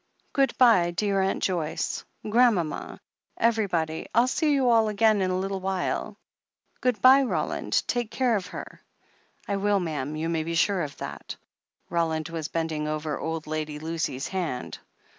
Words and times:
"Good 0.33 0.57
bye, 0.57 0.89
dear 0.89 1.21
Aunt 1.21 1.43
Joyce— 1.43 2.03
Grandmama— 2.31 2.99
every 3.37 3.67
body— 3.67 4.07
ril 4.15 4.25
see 4.25 4.51
you 4.51 4.67
all 4.67 4.87
again 4.89 5.21
in 5.21 5.29
a 5.29 5.37
little 5.37 5.59
while" 5.59 6.17
"Good 6.81 6.99
bye, 7.03 7.21
Roland. 7.21 7.83
Take 7.85 8.09
care 8.09 8.35
of 8.35 8.47
her." 8.47 8.81
"I 9.47 9.57
will, 9.57 9.79
ma'am— 9.79 10.15
^you 10.15 10.27
may 10.27 10.41
be 10.41 10.55
sure 10.55 10.81
of 10.81 10.97
that." 10.97 11.35
Roland 11.87 12.29
was 12.29 12.47
bending 12.47 12.87
over 12.87 13.19
old 13.19 13.45
Lady 13.45 13.77
Lucy's 13.77 14.29
han4. 14.29 14.79